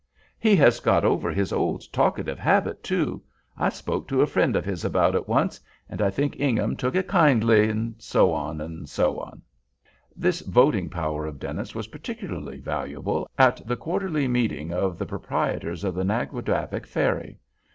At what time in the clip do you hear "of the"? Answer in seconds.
14.73-15.05, 15.83-16.03